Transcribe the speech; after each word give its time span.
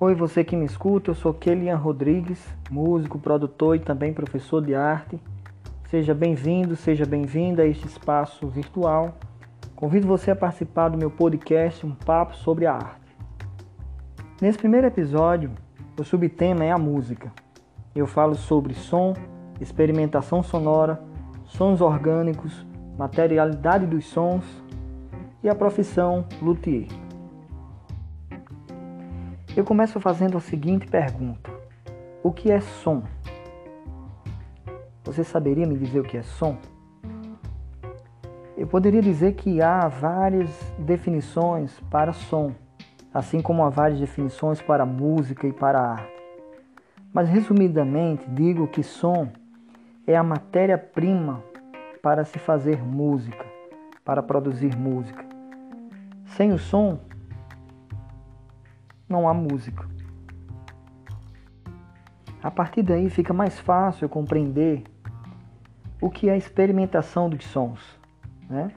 Oi, 0.00 0.12
você 0.12 0.42
que 0.42 0.56
me 0.56 0.64
escuta, 0.64 1.12
eu 1.12 1.14
sou 1.14 1.32
Kelian 1.32 1.76
Rodrigues, 1.76 2.44
músico, 2.68 3.16
produtor 3.16 3.76
e 3.76 3.78
também 3.78 4.12
professor 4.12 4.60
de 4.60 4.74
arte. 4.74 5.20
Seja 5.84 6.12
bem-vindo, 6.12 6.74
seja 6.74 7.06
bem-vinda 7.06 7.62
a 7.62 7.66
este 7.66 7.86
espaço 7.86 8.48
virtual. 8.48 9.16
Convido 9.76 10.08
você 10.08 10.32
a 10.32 10.36
participar 10.36 10.88
do 10.88 10.98
meu 10.98 11.12
podcast 11.12 11.86
Um 11.86 11.94
Papo 11.94 12.34
sobre 12.34 12.66
a 12.66 12.74
Arte. 12.74 13.16
Nesse 14.42 14.58
primeiro 14.58 14.88
episódio, 14.88 15.52
o 15.96 16.02
subtema 16.02 16.64
é 16.64 16.72
a 16.72 16.78
música. 16.78 17.32
Eu 17.94 18.08
falo 18.08 18.34
sobre 18.34 18.74
som, 18.74 19.14
experimentação 19.60 20.42
sonora, 20.42 21.00
sons 21.44 21.80
orgânicos, 21.80 22.66
materialidade 22.98 23.86
dos 23.86 24.06
sons 24.06 24.44
e 25.40 25.48
a 25.48 25.54
profissão 25.54 26.26
luthier. 26.42 26.88
Eu 29.56 29.64
começo 29.64 30.00
fazendo 30.00 30.36
a 30.36 30.40
seguinte 30.40 30.88
pergunta: 30.88 31.48
O 32.24 32.32
que 32.32 32.50
é 32.50 32.60
som? 32.60 33.04
Você 35.04 35.22
saberia 35.22 35.64
me 35.64 35.78
dizer 35.78 36.00
o 36.00 36.02
que 36.02 36.16
é 36.16 36.22
som? 36.22 36.56
Eu 38.56 38.66
poderia 38.66 39.00
dizer 39.00 39.34
que 39.34 39.62
há 39.62 39.86
várias 39.86 40.50
definições 40.76 41.78
para 41.88 42.12
som, 42.12 42.52
assim 43.12 43.40
como 43.40 43.62
há 43.62 43.68
várias 43.68 44.00
definições 44.00 44.60
para 44.60 44.84
música 44.84 45.46
e 45.46 45.52
para 45.52 45.80
arte. 45.80 46.22
Mas 47.12 47.28
resumidamente, 47.28 48.28
digo 48.30 48.66
que 48.66 48.82
som 48.82 49.28
é 50.04 50.16
a 50.16 50.22
matéria-prima 50.24 51.44
para 52.02 52.24
se 52.24 52.40
fazer 52.40 52.82
música, 52.82 53.46
para 54.04 54.20
produzir 54.20 54.76
música. 54.76 55.24
Sem 56.24 56.52
o 56.52 56.58
som, 56.58 56.98
não 59.08 59.28
há 59.28 59.34
música. 59.34 59.86
A 62.42 62.50
partir 62.50 62.82
daí 62.82 63.08
fica 63.08 63.32
mais 63.32 63.58
fácil 63.58 64.08
compreender 64.08 64.84
o 66.00 66.10
que 66.10 66.28
é 66.28 66.32
a 66.32 66.36
experimentação 66.36 67.30
dos 67.30 67.44
sons, 67.46 67.80
né? 68.48 68.70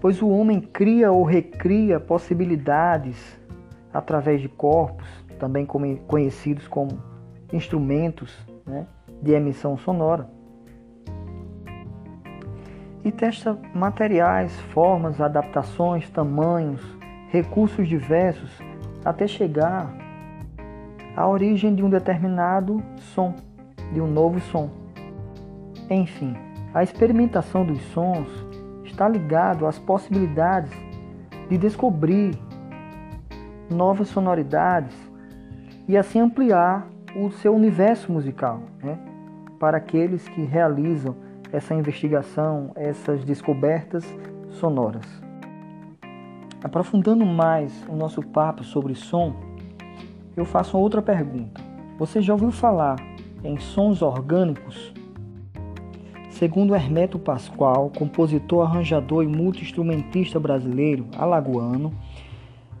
Pois 0.00 0.20
o 0.20 0.28
homem 0.28 0.60
cria 0.60 1.10
ou 1.10 1.24
recria 1.24 1.98
possibilidades 1.98 3.40
através 3.92 4.40
de 4.42 4.48
corpos, 4.48 5.06
também 5.38 5.66
conhecidos 6.06 6.68
como 6.68 7.02
instrumentos 7.52 8.36
né, 8.66 8.86
de 9.22 9.32
emissão 9.32 9.76
sonora. 9.76 10.28
E 13.04 13.12
testa 13.12 13.58
materiais, 13.74 14.54
formas, 14.72 15.20
adaptações, 15.20 16.10
tamanhos, 16.10 16.82
recursos 17.30 17.88
diversos 17.88 18.50
até 19.04 19.26
chegar 19.26 19.92
à 21.16 21.26
origem 21.28 21.74
de 21.74 21.82
um 21.82 21.90
determinado 21.90 22.82
som, 22.96 23.34
de 23.92 24.00
um 24.00 24.06
novo 24.06 24.40
som. 24.40 24.70
Enfim, 25.88 26.36
a 26.74 26.82
experimentação 26.82 27.64
dos 27.64 27.80
sons 27.92 28.28
está 28.84 29.08
ligado 29.08 29.66
às 29.66 29.78
possibilidades 29.78 30.72
de 31.48 31.56
descobrir 31.56 32.38
novas 33.70 34.08
sonoridades 34.08 34.94
e 35.88 35.96
assim 35.96 36.20
ampliar 36.20 36.88
o 37.14 37.30
seu 37.30 37.54
universo 37.54 38.12
musical, 38.12 38.60
né? 38.82 38.98
para 39.58 39.78
aqueles 39.78 40.28
que 40.28 40.42
realizam 40.42 41.16
essa 41.52 41.74
investigação, 41.74 42.72
essas 42.74 43.24
descobertas 43.24 44.04
sonoras. 44.50 45.25
Aprofundando 46.62 47.24
mais 47.24 47.84
o 47.88 47.94
nosso 47.94 48.22
papo 48.22 48.64
sobre 48.64 48.94
som, 48.94 49.34
eu 50.36 50.44
faço 50.44 50.78
outra 50.78 51.02
pergunta. 51.02 51.60
Você 51.98 52.20
já 52.20 52.32
ouviu 52.32 52.50
falar 52.50 52.96
em 53.44 53.58
sons 53.58 54.02
orgânicos? 54.02 54.92
Segundo 56.30 56.74
Hermeto 56.74 57.18
Pascoal, 57.18 57.90
compositor, 57.96 58.66
arranjador 58.66 59.24
e 59.24 59.26
multi-instrumentista 59.26 60.38
brasileiro 60.38 61.06
alagoano, 61.16 61.92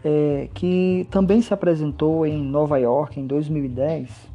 é, 0.04 0.48
que 0.52 1.06
também 1.10 1.40
se 1.40 1.54
apresentou 1.54 2.26
em 2.26 2.42
Nova 2.42 2.78
York 2.78 3.18
em 3.18 3.26
2010, 3.26 4.30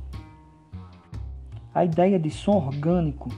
a 1.73 1.85
ideia 1.85 2.19
de 2.19 2.29
som 2.29 2.57
orgânico 2.57 3.29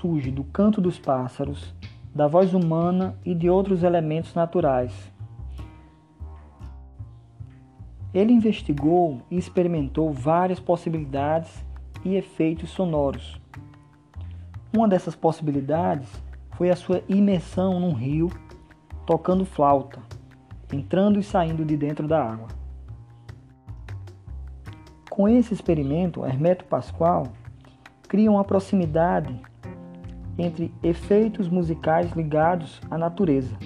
surge 0.00 0.30
do 0.30 0.44
canto 0.44 0.80
dos 0.80 0.98
pássaros, 0.98 1.74
da 2.14 2.26
voz 2.26 2.52
humana 2.52 3.16
e 3.24 3.34
de 3.34 3.48
outros 3.48 3.82
elementos 3.82 4.34
naturais. 4.34 5.13
Ele 8.14 8.32
investigou 8.32 9.20
e 9.30 9.36
experimentou 9.36 10.12
várias 10.12 10.60
possibilidades 10.60 11.64
e 12.04 12.14
efeitos 12.14 12.70
sonoros 12.70 13.42
uma 14.76 14.88
dessas 14.88 15.14
possibilidades 15.14 16.08
foi 16.56 16.68
a 16.68 16.74
sua 16.74 17.00
imersão 17.08 17.78
num 17.78 17.92
rio, 17.92 18.28
tocando 19.06 19.44
flauta, 19.44 20.00
entrando 20.72 21.20
e 21.20 21.22
saindo 21.22 21.64
de 21.64 21.76
dentro 21.76 22.08
da 22.08 22.20
água. 22.20 22.48
Com 25.08 25.28
esse 25.28 25.54
experimento, 25.54 26.24
Hermeto 26.24 26.64
Pascoal 26.64 27.28
cria 28.08 28.28
uma 28.28 28.42
proximidade 28.42 29.40
entre 30.36 30.74
efeitos 30.82 31.48
musicais 31.48 32.10
ligados 32.12 32.80
à 32.90 32.98
natureza. 32.98 33.56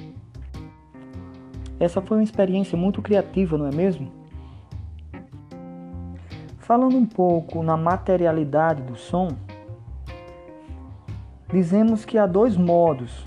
Essa 1.81 2.03
foi 2.03 2.19
uma 2.19 2.25
experiência 2.25 2.77
muito 2.77 3.01
criativa, 3.01 3.57
não 3.57 3.67
é 3.67 3.75
mesmo? 3.75 4.18
Falando 6.69 6.97
um 6.97 7.07
pouco 7.07 7.65
na 7.65 7.77
materialidade 7.77 8.83
do 8.83 8.95
som, 8.95 9.29
Dizemos 11.51 12.05
que 12.05 12.19
há 12.19 12.27
dois 12.27 12.59
modos 12.59 13.25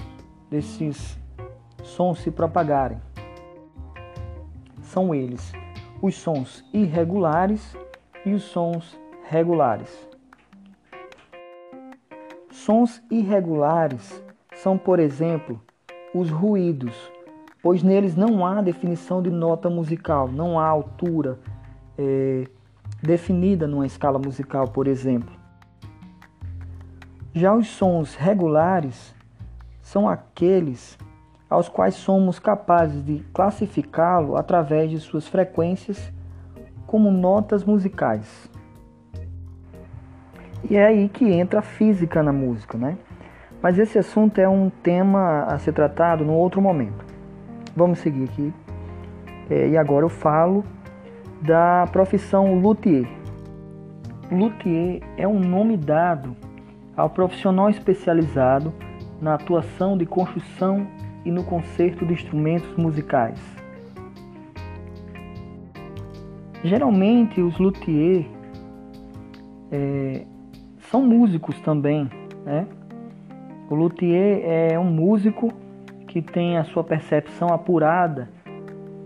desses 0.48 1.20
sons 1.82 2.20
se 2.20 2.30
propagarem. 2.30 3.02
São 4.84 5.16
eles 5.16 5.52
os 6.04 6.14
sons 6.14 6.64
irregulares 6.72 7.76
e 8.24 8.32
os 8.36 8.44
sons 8.44 8.96
regulares. 9.24 10.08
Sons 12.52 13.02
irregulares 13.10 14.24
são, 14.54 14.78
por 14.78 15.00
exemplo, 15.00 15.60
os 16.14 16.30
ruídos, 16.30 16.94
pois 17.64 17.82
neles 17.82 18.16
não 18.16 18.46
há 18.46 18.62
definição 18.62 19.20
de 19.20 19.32
nota 19.32 19.68
musical, 19.68 20.28
não 20.28 20.60
há 20.60 20.68
altura 20.68 21.40
é, 21.98 22.48
definida 23.02 23.68
numa 23.68 23.86
escala 23.86 24.18
musical, 24.18 24.68
por 24.68 24.88
exemplo. 24.88 25.32
Já 27.34 27.54
os 27.54 27.68
sons 27.68 28.16
regulares 28.16 29.14
são 29.82 30.10
aqueles 30.10 30.98
aos 31.50 31.68
quais 31.68 31.96
somos 31.96 32.40
capazes 32.40 33.04
de 33.04 33.20
classificá-lo 33.34 34.38
através 34.38 34.90
de 34.90 35.00
suas 35.00 35.28
frequências 35.28 36.12
como 36.88 37.12
notas 37.12 37.64
musicais. 37.64 38.50
E 40.70 40.76
é 40.76 40.86
aí 40.86 41.10
que 41.10 41.26
entra 41.32 41.60
a 41.60 41.62
física 41.64 42.22
na 42.22 42.32
música, 42.32 42.78
né? 42.78 42.98
Mas 43.62 43.78
esse 43.78 43.98
assunto 44.00 44.40
é 44.40 44.48
um 44.48 44.70
tema 44.70 45.44
a 45.44 45.58
ser 45.60 45.74
tratado 45.74 46.24
num 46.24 46.34
outro 46.34 46.62
momento. 46.62 47.06
Vamos 47.76 48.00
seguir 48.00 48.26
aqui. 48.26 48.54
É, 49.50 49.70
e 49.70 49.78
agora 49.78 50.06
eu 50.06 50.10
falo 50.10 50.64
da 51.42 51.88
profissão 51.92 52.60
luthier. 52.60 53.08
Luthier 54.32 55.02
é 55.18 55.28
um 55.28 55.40
nome 55.40 55.76
dado 55.76 56.36
ao 56.96 57.10
profissional 57.10 57.70
especializado 57.70 58.74
na 59.20 59.36
atuação 59.36 59.98
de 59.98 60.06
construção 60.06 60.88
e 61.26 61.32
no 61.32 61.44
conserto 61.44 62.06
de 62.06 62.14
instrumentos 62.14 62.76
musicais. 62.78 63.40
Geralmente 66.64 67.42
os 67.42 67.58
luthiers 67.58 68.26
é, 69.72 70.26
são 70.90 71.02
músicos 71.02 71.60
também, 71.62 72.10
né? 72.46 72.68
O 73.70 73.76
luthier 73.76 74.42
é 74.44 74.78
um 74.78 74.92
músico 74.92 75.52
que 76.08 76.22
tem 76.22 76.58
a 76.58 76.66
sua 76.66 76.84
percepção 76.84 77.48
apurada 77.50 78.30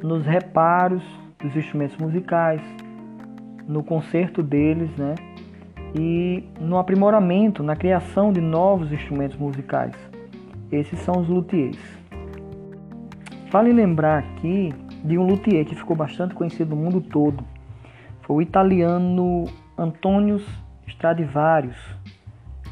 nos 0.01 0.25
reparos 0.25 1.03
dos 1.39 1.55
instrumentos 1.55 1.97
musicais, 1.97 2.61
no 3.67 3.83
conserto 3.83 4.41
deles, 4.43 4.89
né? 4.97 5.15
e 5.97 6.43
no 6.59 6.77
aprimoramento, 6.77 7.63
na 7.63 7.75
criação 7.75 8.33
de 8.33 8.41
novos 8.41 8.91
instrumentos 8.91 9.37
musicais. 9.37 9.95
Esses 10.71 10.99
são 10.99 11.21
os 11.21 11.29
luthiers. 11.29 11.79
Vale 13.49 13.71
lembrar 13.71 14.19
aqui 14.19 14.73
de 15.03 15.17
um 15.17 15.25
luthier 15.25 15.65
que 15.65 15.75
ficou 15.75 15.95
bastante 15.95 16.35
conhecido 16.35 16.75
no 16.75 16.81
mundo 16.81 16.99
todo. 16.99 17.43
Foi 18.23 18.35
o 18.37 18.41
italiano 18.41 19.45
Antônio 19.77 20.41
Stradivarius, 20.85 21.77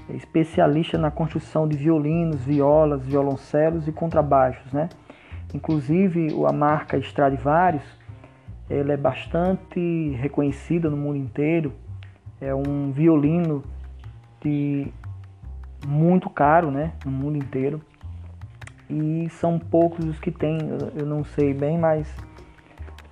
especialista 0.10 0.98
na 0.98 1.10
construção 1.10 1.68
de 1.68 1.77
violinos, 1.77 2.44
violas, 2.44 3.06
violoncelos 3.06 3.88
e 3.88 3.92
contrabaixos, 3.94 4.74
né? 4.74 4.89
Inclusive 5.54 6.27
a 6.45 6.51
marca 6.51 6.98
Stradivarius 6.98 7.83
ela 8.80 8.94
é 8.94 8.98
bastante 8.98 10.12
reconhecida 10.20 10.90
no 10.90 10.98
mundo 10.98 11.18
inteiro. 11.18 11.74
É 12.42 12.54
um 12.54 12.92
violino 12.92 13.64
de 14.42 14.88
muito 15.86 16.30
caro, 16.30 16.72
né, 16.72 16.94
no 17.06 17.12
mundo 17.12 17.38
inteiro. 17.38 17.81
E 18.90 19.28
são 19.30 19.60
poucos 19.60 20.06
os 20.06 20.20
que 20.20 20.31
tem, 20.31 20.58
eu 20.96 21.06
não 21.06 21.24
sei 21.24 21.54
bem, 21.54 21.78
mas 21.78 22.14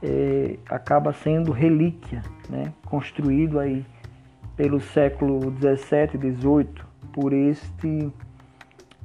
é, 0.03 0.57
acaba 0.69 1.13
sendo 1.13 1.51
relíquia, 1.51 2.21
né, 2.49 2.73
construído 2.85 3.59
aí 3.59 3.85
pelo 4.55 4.79
século 4.79 5.51
17 5.51 6.17
e 6.17 6.19
18 6.19 6.85
por 7.13 7.33
este 7.33 8.11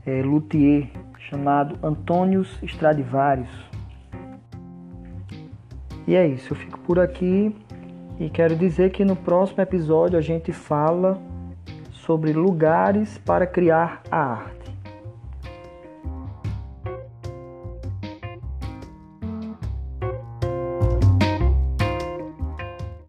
é, 0.04 0.22
luthier 0.22 0.90
chamado 1.18 1.78
Antônios 1.82 2.58
Stradivarius. 2.62 3.75
E 6.06 6.14
é 6.14 6.26
isso, 6.26 6.52
eu 6.52 6.56
fico 6.56 6.78
por 6.80 7.00
aqui 7.00 7.54
e 8.18 8.30
quero 8.30 8.54
dizer 8.54 8.90
que 8.90 9.04
no 9.04 9.16
próximo 9.16 9.60
episódio 9.60 10.18
a 10.18 10.22
gente 10.22 10.52
fala 10.52 11.20
sobre 11.90 12.32
lugares 12.32 13.18
para 13.18 13.46
criar 13.46 14.02
a 14.10 14.18
arte. 14.18 14.75